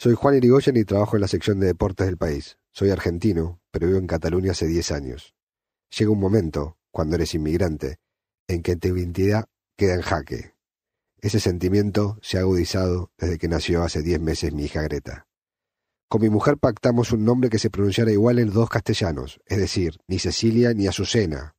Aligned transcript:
Soy 0.00 0.14
Juan 0.14 0.36
Irigoyen 0.36 0.76
y 0.76 0.84
trabajo 0.84 1.16
en 1.16 1.22
la 1.22 1.26
sección 1.26 1.58
de 1.58 1.66
deportes 1.66 2.06
del 2.06 2.16
país. 2.16 2.56
Soy 2.70 2.90
argentino, 2.90 3.60
pero 3.72 3.88
vivo 3.88 3.98
en 3.98 4.06
Cataluña 4.06 4.52
hace 4.52 4.68
10 4.68 4.92
años. 4.92 5.34
Llega 5.90 6.12
un 6.12 6.20
momento, 6.20 6.78
cuando 6.92 7.16
eres 7.16 7.34
inmigrante, 7.34 7.96
en 8.46 8.62
que 8.62 8.76
tu 8.76 8.96
identidad 8.96 9.46
queda 9.76 9.94
en 9.94 10.02
jaque. 10.02 10.54
Ese 11.20 11.40
sentimiento 11.40 12.16
se 12.22 12.38
ha 12.38 12.42
agudizado 12.42 13.10
desde 13.18 13.38
que 13.38 13.48
nació 13.48 13.82
hace 13.82 14.02
10 14.02 14.20
meses 14.20 14.52
mi 14.52 14.66
hija 14.66 14.82
Greta. 14.82 15.26
Con 16.08 16.22
mi 16.22 16.30
mujer 16.30 16.58
pactamos 16.58 17.10
un 17.10 17.24
nombre 17.24 17.50
que 17.50 17.58
se 17.58 17.68
pronunciara 17.68 18.12
igual 18.12 18.38
en 18.38 18.52
dos 18.52 18.70
castellanos, 18.70 19.40
es 19.46 19.58
decir, 19.58 19.98
ni 20.06 20.20
Cecilia 20.20 20.74
ni 20.74 20.86
Azucena, 20.86 21.56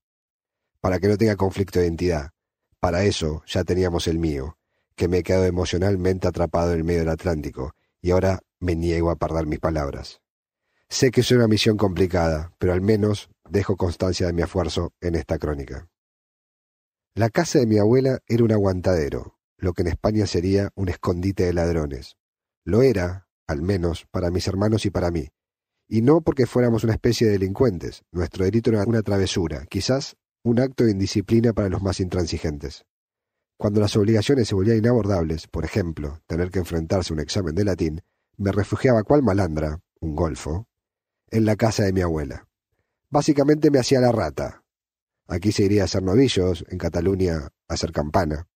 para 0.79 0.99
que 0.99 1.09
no 1.09 1.17
tenga 1.17 1.35
conflicto 1.35 1.79
de 1.79 1.87
identidad. 1.87 2.31
Para 2.79 3.03
eso 3.03 3.43
ya 3.47 3.65
teníamos 3.65 4.07
el 4.07 4.17
mío, 4.17 4.57
que 4.95 5.09
me 5.09 5.17
he 5.17 5.23
quedado 5.23 5.43
emocionalmente 5.43 6.29
atrapado 6.29 6.71
en 6.71 6.77
el 6.77 6.83
medio 6.85 7.01
del 7.01 7.09
Atlántico, 7.09 7.75
y 8.01 8.11
ahora 8.11 8.39
me 8.59 8.75
niego 8.75 9.09
a 9.09 9.15
perder 9.15 9.45
mis 9.45 9.59
palabras. 9.59 10.21
Sé 10.89 11.11
que 11.11 11.21
es 11.21 11.31
una 11.31 11.47
misión 11.47 11.77
complicada, 11.77 12.53
pero 12.57 12.73
al 12.73 12.81
menos 12.81 13.29
dejo 13.49 13.77
constancia 13.77 14.27
de 14.27 14.33
mi 14.33 14.41
esfuerzo 14.41 14.91
en 15.01 15.15
esta 15.15 15.37
crónica. 15.37 15.87
La 17.15 17.29
casa 17.29 17.59
de 17.59 17.67
mi 17.67 17.77
abuela 17.77 18.19
era 18.27 18.43
un 18.43 18.51
aguantadero, 18.51 19.37
lo 19.57 19.73
que 19.73 19.81
en 19.83 19.89
España 19.89 20.25
sería 20.25 20.69
un 20.75 20.89
escondite 20.89 21.45
de 21.45 21.53
ladrones. 21.53 22.15
Lo 22.63 22.81
era 22.81 23.27
al 23.47 23.61
menos 23.61 24.05
para 24.11 24.29
mis 24.29 24.47
hermanos 24.47 24.85
y 24.85 24.91
para 24.91 25.11
mí. 25.11 25.29
Y 25.87 26.01
no 26.01 26.21
porque 26.21 26.45
fuéramos 26.45 26.83
una 26.83 26.93
especie 26.93 27.27
de 27.27 27.33
delincuentes, 27.33 28.03
nuestro 28.11 28.45
delito 28.45 28.69
era 28.69 28.83
una 28.83 29.01
travesura, 29.01 29.65
quizás 29.67 30.15
un 30.43 30.59
acto 30.59 30.83
de 30.83 30.91
indisciplina 30.91 31.51
para 31.51 31.69
los 31.69 31.81
más 31.81 31.99
intransigentes. 31.99 32.85
Cuando 33.59 33.81
las 33.81 33.97
obligaciones 33.97 34.47
se 34.47 34.55
volvían 34.55 34.77
inabordables, 34.77 35.47
por 35.47 35.65
ejemplo, 35.65 36.21
tener 36.27 36.49
que 36.49 36.59
enfrentarse 36.59 37.11
a 37.11 37.15
un 37.15 37.19
examen 37.19 37.53
de 37.55 37.65
latín, 37.65 38.01
me 38.37 38.53
refugiaba 38.53 39.03
cual 39.03 39.21
malandra, 39.21 39.81
un 39.99 40.15
golfo, 40.15 40.69
en 41.29 41.43
la 41.43 41.57
casa 41.57 41.83
de 41.83 41.91
mi 41.91 41.99
abuela. 41.99 42.47
Básicamente 43.09 43.69
me 43.69 43.79
hacía 43.79 43.99
la 43.99 44.13
rata. 44.13 44.63
Aquí 45.27 45.51
se 45.51 45.63
iría 45.63 45.81
a 45.81 45.85
hacer 45.85 46.01
novillos, 46.03 46.63
en 46.69 46.77
Cataluña 46.77 47.49
a 47.67 47.73
hacer 47.73 47.91
campana. 47.91 48.47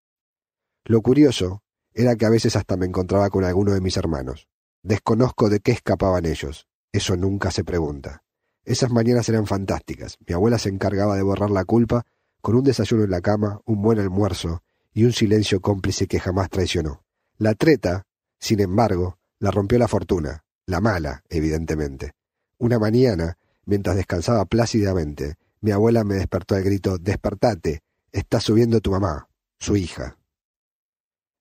Lo 0.86 1.02
curioso 1.02 1.64
era 1.94 2.16
que 2.16 2.26
a 2.26 2.30
veces 2.30 2.56
hasta 2.56 2.78
me 2.78 2.86
encontraba 2.86 3.30
con 3.30 3.44
alguno 3.44 3.74
de 3.74 3.82
mis 3.82 3.98
hermanos. 3.98 4.48
Desconozco 4.84 5.50
de 5.50 5.60
qué 5.60 5.74
escapaban 5.74 6.26
ellos. 6.26 6.70
Eso 6.94 7.18
nunca 7.18 7.52
se 7.52 7.66
pregunta. 7.66 8.24
Esas 8.64 8.90
mañanas 8.90 9.28
eran 9.28 9.48
fantásticas. 9.48 10.18
Mi 10.26 10.34
abuela 10.34 10.60
se 10.60 10.70
encargaba 10.70 11.18
de 11.18 11.24
borrar 11.24 11.52
la 11.52 11.66
culpa 11.66 12.06
con 12.40 12.56
un 12.56 12.64
desayuno 12.64 13.04
en 13.04 13.12
la 13.12 13.20
cama, 13.20 13.60
un 13.66 13.82
buen 13.82 14.00
almuerzo 14.00 14.64
y 14.94 15.06
un 15.06 15.14
silencio 15.14 15.62
cómplice 15.62 16.08
que 16.08 16.20
jamás 16.20 16.50
traicionó. 16.50 17.04
La 17.38 17.56
treta, 17.56 18.04
sin 18.40 18.60
embargo, 18.60 19.18
la 19.40 19.52
rompió 19.52 19.78
la 19.80 19.88
fortuna, 19.88 20.44
la 20.66 20.82
mala, 20.82 21.24
evidentemente. 21.30 22.14
Una 22.58 22.80
mañana, 22.80 23.38
mientras 23.66 23.96
descansaba 23.96 24.46
plácidamente, 24.46 25.36
mi 25.62 25.72
abuela 25.72 26.04
me 26.04 26.16
despertó 26.16 26.56
al 26.56 26.64
grito 26.64 26.98
Despertate, 26.98 27.82
está 28.12 28.40
subiendo 28.40 28.82
tu 28.82 28.92
mamá, 28.92 29.30
su 29.60 29.76
hija. 29.76 30.18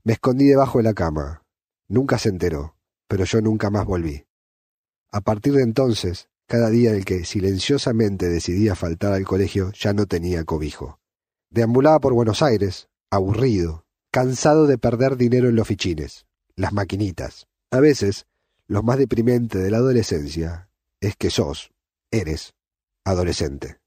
Me 0.05 0.15
escondí 0.15 0.47
debajo 0.47 0.79
de 0.79 0.85
la 0.85 0.95
cama. 0.95 1.43
Nunca 1.89 2.19
se 2.19 2.29
enteró 2.29 2.77
pero 3.13 3.27
yo 3.27 3.43
nunca 3.43 3.69
más 3.69 3.85
volví. 3.85 4.25
A 5.11 5.21
partir 5.21 5.53
de 5.53 5.63
entonces, 5.63 6.31
cada 6.47 6.71
día 6.71 6.89
en 6.89 6.97
el 6.97 7.05
que 7.05 7.27
silenciosamente 7.27 8.27
decidía 8.31 8.75
faltar 8.75 9.13
al 9.13 9.27
colegio 9.27 9.71
ya 9.73 9.93
no 9.93 10.07
tenía 10.07 10.45
cobijo. 10.45 10.99
Deambulaba 11.51 12.01
por 12.01 12.15
Buenos 12.15 12.41
Aires, 12.41 12.89
aburrido, 13.13 13.85
cansado 14.11 14.67
de 14.67 14.79
perder 14.79 15.19
dinero 15.19 15.51
en 15.51 15.55
los 15.55 15.69
fichines, 15.69 16.25
las 16.57 16.73
maquinitas. 16.73 17.47
A 17.71 17.79
veces, 17.79 18.25
lo 18.67 18.83
más 18.83 18.97
deprimente 18.97 19.59
de 19.59 19.71
la 19.71 19.77
adolescencia 19.77 20.71
es 20.99 21.15
que 21.17 21.29
sos, 21.29 21.73
eres, 22.11 22.55
adolescente. 23.05 23.81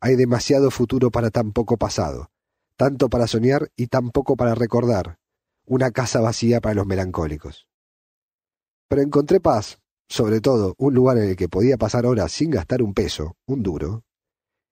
Hay 0.00 0.16
demasiado 0.16 0.70
futuro 0.70 1.10
para 1.10 1.30
tan 1.30 1.52
poco 1.52 1.78
pasado, 1.78 2.30
tanto 2.76 3.08
para 3.08 3.26
soñar 3.26 3.70
y 3.74 3.86
tan 3.86 4.10
poco 4.10 4.36
para 4.36 4.54
recordar, 4.54 5.16
una 5.64 5.90
casa 5.90 6.20
vacía 6.20 6.60
para 6.60 6.74
los 6.74 6.86
melancólicos. 6.86 7.66
Pero 8.86 9.00
encontré 9.00 9.40
paz, 9.40 9.78
sobre 10.10 10.42
todo 10.42 10.74
un 10.76 10.92
lugar 10.92 11.16
en 11.16 11.30
el 11.30 11.36
que 11.36 11.48
podía 11.48 11.78
pasar 11.78 12.04
horas 12.04 12.30
sin 12.32 12.50
gastar 12.50 12.82
un 12.82 12.92
peso, 12.92 13.34
un 13.46 13.62
duro, 13.62 14.04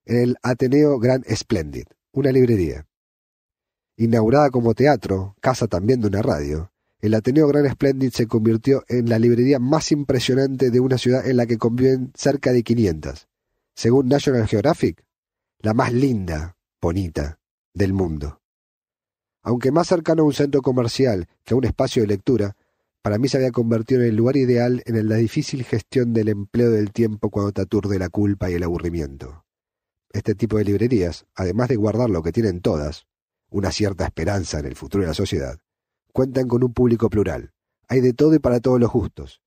en 0.04 0.18
el 0.18 0.36
Ateneo 0.42 0.98
Grand 0.98 1.24
Splendid, 1.34 1.86
una 2.12 2.30
librería. 2.30 2.86
Inaugurada 4.00 4.48
como 4.48 4.72
teatro, 4.72 5.36
casa 5.42 5.66
también 5.66 6.00
de 6.00 6.06
una 6.06 6.22
radio, 6.22 6.72
el 7.02 7.12
Ateneo 7.12 7.46
Grand 7.48 7.70
Splendid 7.70 8.12
se 8.12 8.26
convirtió 8.26 8.82
en 8.88 9.10
la 9.10 9.18
librería 9.18 9.58
más 9.58 9.92
impresionante 9.92 10.70
de 10.70 10.80
una 10.80 10.96
ciudad 10.96 11.26
en 11.26 11.36
la 11.36 11.44
que 11.44 11.58
conviven 11.58 12.10
cerca 12.14 12.50
de 12.50 12.62
500. 12.62 13.28
Según 13.74 14.08
National 14.08 14.48
Geographic, 14.48 15.04
la 15.58 15.74
más 15.74 15.92
linda, 15.92 16.56
bonita, 16.80 17.40
del 17.74 17.92
mundo. 17.92 18.40
Aunque 19.42 19.70
más 19.70 19.88
cercano 19.88 20.22
a 20.22 20.26
un 20.26 20.32
centro 20.32 20.62
comercial 20.62 21.28
que 21.44 21.52
a 21.52 21.58
un 21.58 21.64
espacio 21.64 22.00
de 22.00 22.08
lectura, 22.08 22.56
para 23.02 23.18
mí 23.18 23.28
se 23.28 23.36
había 23.36 23.50
convertido 23.50 24.00
en 24.00 24.08
el 24.08 24.16
lugar 24.16 24.38
ideal 24.38 24.82
en 24.86 25.10
la 25.10 25.16
difícil 25.16 25.62
gestión 25.62 26.14
del 26.14 26.30
empleo 26.30 26.70
del 26.70 26.90
tiempo 26.90 27.28
cuando 27.28 27.52
te 27.52 27.60
aturde 27.60 27.98
la 27.98 28.08
culpa 28.08 28.50
y 28.50 28.54
el 28.54 28.62
aburrimiento. 28.62 29.44
Este 30.10 30.34
tipo 30.34 30.56
de 30.56 30.64
librerías, 30.64 31.26
además 31.34 31.68
de 31.68 31.76
guardar 31.76 32.08
lo 32.08 32.22
que 32.22 32.32
tienen 32.32 32.62
todas, 32.62 33.06
una 33.50 33.70
cierta 33.72 34.04
esperanza 34.04 34.58
en 34.58 34.66
el 34.66 34.76
futuro 34.76 35.02
de 35.02 35.08
la 35.08 35.14
sociedad, 35.14 35.58
cuentan 36.12 36.48
con 36.48 36.64
un 36.64 36.72
público 36.72 37.10
plural. 37.10 37.52
Hay 37.88 38.00
de 38.00 38.12
todo 38.12 38.34
y 38.34 38.38
para 38.38 38.60
todos 38.60 38.80
los 38.80 38.90
gustos. 38.90 39.42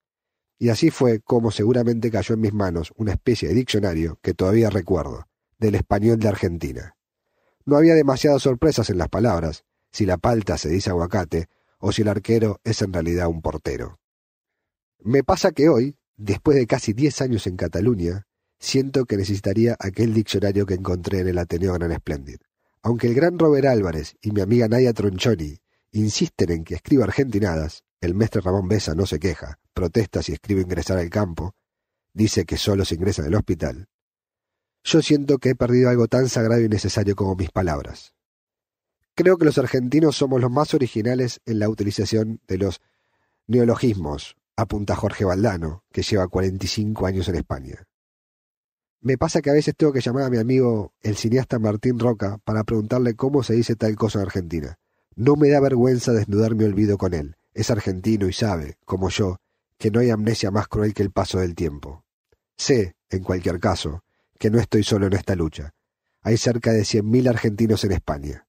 Y 0.59 0.69
así 0.69 0.91
fue 0.91 1.19
como 1.19 1.51
seguramente 1.51 2.11
cayó 2.11 2.35
en 2.35 2.41
mis 2.41 2.53
manos 2.53 2.93
una 2.95 3.13
especie 3.13 3.49
de 3.49 3.55
diccionario 3.55 4.19
que 4.21 4.33
todavía 4.33 4.69
recuerdo, 4.69 5.27
del 5.57 5.75
español 5.75 6.19
de 6.19 6.27
Argentina. 6.27 6.95
No 7.65 7.77
había 7.77 7.95
demasiadas 7.95 8.41
sorpresas 8.41 8.89
en 8.89 8.97
las 8.97 9.09
palabras, 9.09 9.63
si 9.91 10.05
la 10.05 10.17
palta 10.17 10.57
se 10.57 10.69
dice 10.69 10.89
aguacate, 10.89 11.47
o 11.79 11.91
si 11.91 12.01
el 12.01 12.07
arquero 12.07 12.59
es 12.63 12.81
en 12.81 12.93
realidad 12.93 13.27
un 13.27 13.41
portero. 13.41 13.99
Me 14.99 15.23
pasa 15.23 15.51
que 15.51 15.69
hoy, 15.69 15.97
después 16.15 16.57
de 16.57 16.67
casi 16.67 16.93
diez 16.93 17.21
años 17.21 17.47
en 17.47 17.57
Cataluña, 17.57 18.25
siento 18.59 19.05
que 19.05 19.17
necesitaría 19.17 19.75
aquel 19.79 20.13
diccionario 20.13 20.65
que 20.65 20.75
encontré 20.75 21.19
en 21.19 21.27
el 21.27 21.37
Ateneo 21.37 21.73
Gran 21.73 21.93
Splendid. 21.95 22.37
Aunque 22.83 23.07
el 23.07 23.13
gran 23.13 23.39
Robert 23.39 23.65
Álvarez 23.65 24.17
y 24.21 24.31
mi 24.31 24.41
amiga 24.41 24.67
Nadia 24.67 24.93
Tronchoni 24.93 25.57
insisten 25.93 26.51
en 26.51 26.63
que 26.65 26.75
escriba 26.75 27.05
argentinadas, 27.05 27.85
el 28.01 28.13
mestre 28.13 28.41
Ramón 28.41 28.67
Besa 28.67 28.93
no 28.93 29.05
se 29.05 29.19
queja, 29.19 29.57
protesta 29.73 30.21
si 30.21 30.33
escribo 30.33 30.59
ingresar 30.59 30.97
al 30.97 31.09
campo, 31.09 31.55
dice 32.13 32.43
que 32.43 32.57
solo 32.57 32.83
se 32.83 32.95
ingresa 32.95 33.21
en 33.21 33.29
el 33.29 33.35
hospital. 33.35 33.87
Yo 34.83 35.01
siento 35.01 35.37
que 35.37 35.51
he 35.51 35.55
perdido 35.55 35.89
algo 35.89 36.09
tan 36.09 36.27
sagrado 36.27 36.61
y 36.61 36.67
necesario 36.67 37.15
como 37.15 37.35
mis 37.35 37.51
palabras. 37.51 38.13
Creo 39.15 39.37
que 39.37 39.45
los 39.45 39.57
argentinos 39.57 40.17
somos 40.17 40.41
los 40.41 40.51
más 40.51 40.73
originales 40.73 41.39
en 41.45 41.59
la 41.59 41.69
utilización 41.69 42.41
de 42.47 42.57
los 42.57 42.81
neologismos, 43.47 44.35
apunta 44.57 44.97
Jorge 44.97 45.23
Valdano, 45.23 45.85
que 45.93 46.01
lleva 46.01 46.27
45 46.27 47.05
años 47.05 47.29
en 47.29 47.35
España. 47.35 47.87
Me 49.03 49.17
pasa 49.17 49.41
que 49.41 49.49
a 49.49 49.53
veces 49.53 49.75
tengo 49.75 49.91
que 49.91 49.99
llamar 49.99 50.23
a 50.23 50.29
mi 50.29 50.37
amigo, 50.37 50.93
el 51.01 51.17
cineasta 51.17 51.59
Martín 51.59 51.99
Roca, 51.99 52.39
para 52.45 52.63
preguntarle 52.63 53.15
cómo 53.15 53.43
se 53.43 53.53
dice 53.53 53.75
tal 53.75 53.97
cosa 53.97 54.19
en 54.19 54.27
Argentina. 54.27 54.79
No 55.17 55.35
me 55.35 55.49
da 55.49 55.59
vergüenza 55.59 56.13
desnudar 56.13 56.55
mi 56.55 56.63
olvido 56.63 56.97
con 56.97 57.13
él. 57.13 57.35
Es 57.53 57.69
argentino 57.69 58.29
y 58.29 58.33
sabe, 58.33 58.77
como 58.85 59.09
yo, 59.09 59.41
que 59.77 59.91
no 59.91 59.99
hay 59.99 60.09
amnesia 60.09 60.51
más 60.51 60.69
cruel 60.69 60.93
que 60.93 61.03
el 61.03 61.11
paso 61.11 61.39
del 61.39 61.53
tiempo. 61.53 62.05
Sé, 62.55 62.95
en 63.09 63.23
cualquier 63.23 63.59
caso, 63.59 64.05
que 64.39 64.49
no 64.49 64.57
estoy 64.57 64.83
solo 64.83 65.07
en 65.07 65.13
esta 65.13 65.35
lucha. 65.35 65.73
Hay 66.21 66.37
cerca 66.37 66.71
de 66.71 66.85
cien 66.85 67.09
mil 67.09 67.27
argentinos 67.27 67.83
en 67.83 67.91
España. 67.91 68.47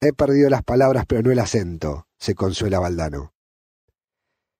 He 0.00 0.12
perdido 0.12 0.48
las 0.48 0.62
palabras 0.62 1.06
pero 1.08 1.22
no 1.22 1.32
el 1.32 1.40
acento, 1.40 2.06
se 2.18 2.36
consuela 2.36 2.78
Valdano. 2.78 3.34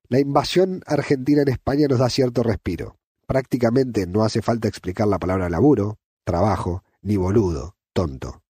La 0.08 0.18
invasión 0.18 0.82
argentina 0.84 1.42
en 1.42 1.48
España 1.48 1.86
nos 1.86 2.00
da 2.00 2.10
cierto 2.10 2.42
respiro. 2.42 2.98
Prácticamente 3.28 4.06
no 4.06 4.24
hace 4.24 4.40
falta 4.40 4.68
explicar 4.68 5.06
la 5.06 5.18
palabra 5.18 5.50
laburo, 5.50 5.98
trabajo, 6.24 6.82
ni 7.02 7.18
boludo, 7.18 7.76
tonto. 7.92 8.42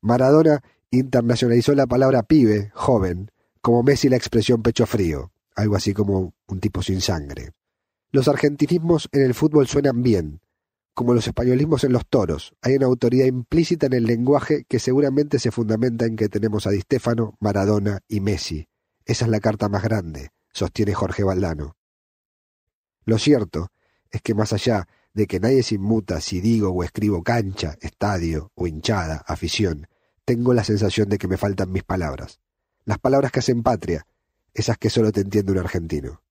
Maradona 0.00 0.62
internacionalizó 0.92 1.74
la 1.74 1.88
palabra 1.88 2.22
pibe, 2.22 2.70
joven, 2.72 3.32
como 3.60 3.82
Messi 3.82 4.08
la 4.08 4.16
expresión 4.16 4.62
pecho 4.62 4.86
frío, 4.86 5.32
algo 5.56 5.74
así 5.74 5.92
como 5.92 6.34
un 6.46 6.60
tipo 6.60 6.84
sin 6.84 7.00
sangre. 7.00 7.50
Los 8.12 8.28
argentinismos 8.28 9.08
en 9.10 9.22
el 9.22 9.34
fútbol 9.34 9.66
suenan 9.66 10.04
bien, 10.04 10.40
como 10.94 11.12
los 11.12 11.26
españolismos 11.26 11.82
en 11.82 11.92
los 11.92 12.06
toros, 12.06 12.54
hay 12.62 12.76
una 12.76 12.86
autoridad 12.86 13.26
implícita 13.26 13.86
en 13.86 13.92
el 13.92 14.04
lenguaje 14.04 14.66
que 14.68 14.78
seguramente 14.78 15.40
se 15.40 15.50
fundamenta 15.50 16.06
en 16.06 16.14
que 16.14 16.28
tenemos 16.28 16.68
a 16.68 16.70
Di 16.70 16.80
Stefano, 16.80 17.36
Maradona 17.40 17.98
y 18.06 18.20
Messi. 18.20 18.68
Esa 19.04 19.24
es 19.24 19.30
la 19.32 19.40
carta 19.40 19.68
más 19.68 19.82
grande, 19.82 20.30
sostiene 20.52 20.94
Jorge 20.94 21.24
Valdano. 21.24 21.74
Lo 23.04 23.18
cierto 23.18 23.72
es 24.10 24.22
que 24.22 24.34
más 24.34 24.52
allá 24.52 24.88
de 25.14 25.26
que 25.26 25.40
nadie 25.40 25.62
se 25.62 25.76
inmuta 25.76 26.20
si 26.20 26.40
digo 26.40 26.70
o 26.70 26.84
escribo 26.84 27.22
cancha, 27.22 27.76
estadio 27.80 28.52
o 28.54 28.66
hinchada, 28.66 29.24
afición, 29.26 29.88
tengo 30.24 30.52
la 30.52 30.64
sensación 30.64 31.08
de 31.08 31.18
que 31.18 31.28
me 31.28 31.36
faltan 31.36 31.72
mis 31.72 31.84
palabras. 31.84 32.40
Las 32.84 32.98
palabras 32.98 33.32
que 33.32 33.40
hacen 33.40 33.62
patria, 33.62 34.06
esas 34.52 34.76
que 34.78 34.90
solo 34.90 35.12
te 35.12 35.20
entiende 35.20 35.52
un 35.52 35.58
argentino. 35.58 36.22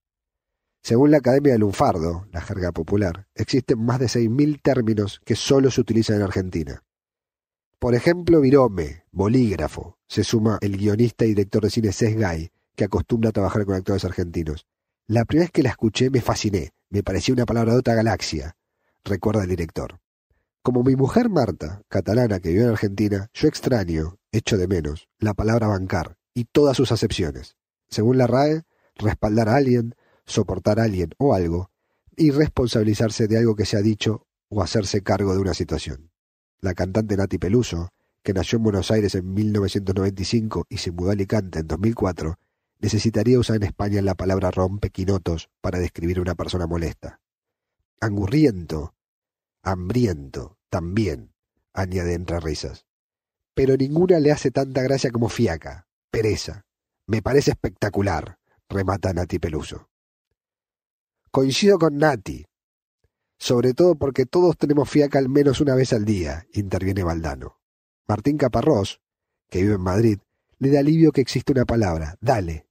Según 0.83 1.09
la 1.09 1.17
Academia 1.17 1.53
del 1.53 1.61
Lunfardo, 1.61 2.27
la 2.31 2.41
jerga 2.41 2.71
popular, 2.71 3.27
existen 3.33 3.83
más 3.83 3.99
de 3.99 4.05
6.000 4.05 4.61
términos 4.61 5.19
que 5.25 5.35
solo 5.35 5.71
se 5.71 5.81
utilizan 5.81 6.17
en 6.17 6.21
Argentina. 6.21 6.83
Por 7.79 7.95
ejemplo, 7.95 8.39
virome, 8.39 9.03
bolígrafo, 9.11 9.97
se 10.07 10.23
suma 10.23 10.59
el 10.61 10.77
guionista 10.77 11.25
y 11.25 11.29
director 11.29 11.63
de 11.63 11.69
cine 11.71 11.91
Cés 11.91 12.15
Gay, 12.15 12.51
que 12.75 12.83
acostumbra 12.83 13.31
a 13.31 13.33
trabajar 13.33 13.65
con 13.65 13.75
actores 13.75 14.05
argentinos. 14.05 14.67
La 15.07 15.25
primera 15.25 15.45
vez 15.45 15.51
que 15.51 15.63
la 15.63 15.69
escuché 15.69 16.09
me 16.09 16.21
fasciné, 16.21 16.71
me 16.95 17.03
parecía 17.03 17.33
una 17.33 17.45
palabra 17.45 17.73
de 17.73 17.79
otra 17.79 17.93
galaxia, 17.93 18.55
recuerda 19.03 19.43
el 19.43 19.49
director. 19.49 19.99
Como 20.61 20.81
mi 20.81 20.95
mujer 20.95 21.27
Marta, 21.27 21.81
catalana 21.89 22.39
que 22.39 22.51
vive 22.51 22.63
en 22.63 22.69
Argentina, 22.69 23.29
yo 23.33 23.49
extraño, 23.49 24.15
echo 24.31 24.57
de 24.57 24.69
menos, 24.69 25.09
la 25.19 25.33
palabra 25.33 25.67
bancar 25.67 26.15
y 26.33 26.45
todas 26.45 26.77
sus 26.77 26.93
acepciones. 26.93 27.57
Según 27.89 28.17
la 28.17 28.27
RAE, 28.27 28.63
respaldar 28.95 29.49
a 29.49 29.57
alguien, 29.57 29.93
soportar 30.25 30.79
a 30.79 30.83
alguien 30.83 31.09
o 31.17 31.33
algo, 31.33 31.69
y 32.15 32.31
responsabilizarse 32.31 33.27
de 33.27 33.39
algo 33.39 33.57
que 33.57 33.65
se 33.65 33.75
ha 33.75 33.81
dicho 33.81 34.25
o 34.47 34.63
hacerse 34.63 35.03
cargo 35.03 35.33
de 35.33 35.41
una 35.41 35.53
situación. 35.53 36.11
La 36.61 36.75
cantante 36.75 37.17
Nati 37.17 37.37
Peluso, 37.37 37.89
que 38.23 38.33
nació 38.33 38.59
en 38.59 38.63
Buenos 38.63 38.89
Aires 38.89 39.15
en 39.15 39.33
1995 39.33 40.63
y 40.69 40.77
se 40.77 40.91
mudó 40.91 41.09
a 41.09 41.11
Alicante 41.11 41.59
en 41.59 41.67
2004, 41.67 42.39
necesitaría 42.79 43.39
usar 43.39 43.57
en 43.57 43.63
España 43.63 44.01
la 44.01 44.15
palabra 44.15 44.51
rompequinotos 44.51 45.49
para 45.61 45.79
describir 45.79 46.17
a 46.17 46.21
una 46.21 46.35
persona 46.35 46.67
molesta. 46.67 47.21
Angurriento, 47.99 48.93
hambriento, 49.63 50.57
también, 50.69 51.33
añade 51.73 52.13
entre 52.13 52.39
risas. 52.39 52.85
Pero 53.53 53.77
ninguna 53.77 54.19
le 54.19 54.31
hace 54.31 54.51
tanta 54.51 54.81
gracia 54.81 55.11
como 55.11 55.29
fiaca, 55.29 55.87
pereza. 56.11 56.65
Me 57.07 57.21
parece 57.21 57.51
espectacular, 57.51 58.37
remata 58.69 59.13
Nati 59.13 59.39
Peluso. 59.39 59.89
Coincido 61.31 61.77
con 61.77 61.97
Nati. 61.97 62.45
Sobre 63.37 63.73
todo 63.73 63.95
porque 63.95 64.25
todos 64.25 64.57
tenemos 64.57 64.89
fiaca 64.89 65.19
al 65.19 65.29
menos 65.29 65.61
una 65.61 65.75
vez 65.75 65.93
al 65.93 66.05
día, 66.05 66.47
interviene 66.53 67.03
Valdano. 67.03 67.59
Martín 68.07 68.37
Caparrós, 68.37 69.01
que 69.49 69.61
vive 69.61 69.75
en 69.75 69.81
Madrid, 69.81 70.19
le 70.59 70.71
da 70.71 70.79
alivio 70.79 71.11
que 71.11 71.21
existe 71.21 71.51
una 71.51 71.65
palabra, 71.65 72.17
dale. 72.21 72.64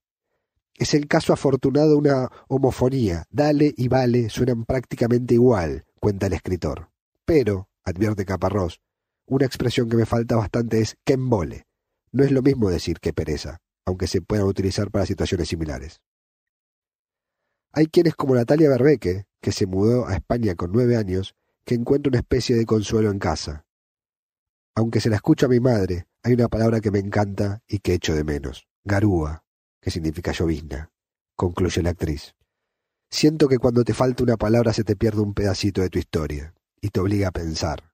Es 0.76 0.94
el 0.94 1.06
caso 1.06 1.32
afortunado 1.32 1.90
de 1.90 1.96
una 1.96 2.30
homofonía, 2.48 3.24
dale 3.30 3.72
y 3.76 3.88
vale 3.88 4.28
suenan 4.28 4.64
prácticamente 4.64 5.34
igual, 5.34 5.84
cuenta 6.00 6.26
el 6.26 6.32
escritor. 6.32 6.90
Pero, 7.24 7.68
advierte 7.84 8.24
Caparrós, 8.24 8.80
una 9.26 9.46
expresión 9.46 9.88
que 9.88 9.96
me 9.96 10.06
falta 10.06 10.36
bastante 10.36 10.80
es 10.80 10.96
que 11.04 11.14
embole. 11.14 11.66
No 12.12 12.24
es 12.24 12.32
lo 12.32 12.42
mismo 12.42 12.70
decir 12.70 12.98
que 13.00 13.12
pereza, 13.12 13.60
aunque 13.86 14.08
se 14.08 14.20
puedan 14.20 14.46
utilizar 14.46 14.90
para 14.90 15.06
situaciones 15.06 15.48
similares. 15.48 16.00
Hay 17.72 17.86
quienes 17.86 18.14
como 18.14 18.34
Natalia 18.34 18.68
Berbeque, 18.68 19.24
que 19.40 19.52
se 19.52 19.66
mudó 19.66 20.06
a 20.06 20.14
España 20.14 20.54
con 20.54 20.72
nueve 20.72 20.96
años, 20.96 21.34
que 21.64 21.74
encuentra 21.74 22.10
una 22.10 22.18
especie 22.18 22.56
de 22.56 22.66
consuelo 22.66 23.10
en 23.10 23.18
casa. 23.18 23.64
Aunque 24.76 25.00
se 25.00 25.08
la 25.08 25.16
escucha 25.16 25.46
a 25.46 25.48
mi 25.48 25.60
madre, 25.60 26.06
hay 26.22 26.34
una 26.34 26.48
palabra 26.48 26.80
que 26.80 26.90
me 26.90 26.98
encanta 26.98 27.62
y 27.66 27.78
que 27.78 27.94
echo 27.94 28.14
de 28.14 28.24
menos. 28.24 28.66
Garúa, 28.84 29.43
que 29.84 29.90
significa 29.90 30.32
llovizna, 30.32 30.90
concluye 31.36 31.82
la 31.82 31.90
actriz. 31.90 32.34
Siento 33.10 33.48
que 33.48 33.58
cuando 33.58 33.84
te 33.84 33.92
falta 33.92 34.22
una 34.22 34.38
palabra 34.38 34.72
se 34.72 34.82
te 34.82 34.96
pierde 34.96 35.20
un 35.20 35.34
pedacito 35.34 35.82
de 35.82 35.90
tu 35.90 35.98
historia 35.98 36.54
y 36.80 36.88
te 36.88 37.00
obliga 37.00 37.28
a 37.28 37.32
pensar. 37.32 37.92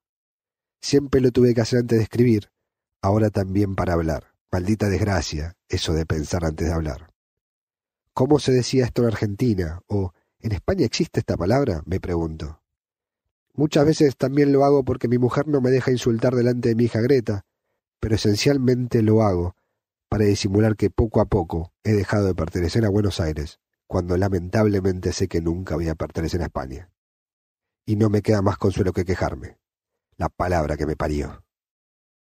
Siempre 0.81 1.19
lo 1.19 1.31
tuve 1.31 1.53
que 1.53 1.59
hacer 1.59 1.79
antes 1.79 1.97
de 1.97 2.03
escribir, 2.03 2.49
ahora 3.01 3.29
también 3.29 3.75
para 3.75 3.91
hablar. 3.91 4.33
Maldita 4.53 4.87
desgracia, 4.87 5.57
eso 5.67 5.91
de 5.91 6.05
pensar 6.05 6.45
antes 6.45 6.65
de 6.65 6.73
hablar. 6.73 7.11
¿Cómo 8.13 8.39
se 8.39 8.53
decía 8.53 8.85
esto 8.85 9.01
en 9.01 9.09
Argentina? 9.09 9.81
¿O 9.87 10.13
en 10.39 10.53
España 10.53 10.85
existe 10.85 11.19
esta 11.19 11.35
palabra? 11.35 11.83
me 11.85 11.99
pregunto. 11.99 12.61
Muchas 13.53 13.85
veces 13.85 14.15
también 14.15 14.53
lo 14.53 14.63
hago 14.63 14.85
porque 14.85 15.09
mi 15.09 15.17
mujer 15.17 15.45
no 15.49 15.59
me 15.59 15.71
deja 15.71 15.91
insultar 15.91 16.35
delante 16.35 16.69
de 16.69 16.75
mi 16.75 16.85
hija 16.85 17.01
Greta, 17.01 17.41
pero 17.99 18.15
esencialmente 18.15 19.01
lo 19.01 19.23
hago 19.23 19.55
para 20.11 20.25
disimular 20.25 20.75
que 20.75 20.89
poco 20.89 21.21
a 21.21 21.25
poco 21.25 21.73
he 21.85 21.93
dejado 21.93 22.27
de 22.27 22.35
pertenecer 22.35 22.83
a 22.83 22.89
Buenos 22.89 23.21
Aires, 23.21 23.61
cuando 23.87 24.17
lamentablemente 24.17 25.13
sé 25.13 25.29
que 25.29 25.39
nunca 25.39 25.75
voy 25.75 25.87
a 25.87 25.95
pertenecer 25.95 26.41
a 26.41 26.47
España. 26.47 26.91
Y 27.85 27.95
no 27.95 28.09
me 28.09 28.21
queda 28.21 28.41
más 28.41 28.57
consuelo 28.57 28.91
que 28.91 29.05
quejarme. 29.05 29.57
La 30.17 30.27
palabra 30.27 30.75
que 30.75 30.85
me 30.85 30.97
parió. 30.97 31.45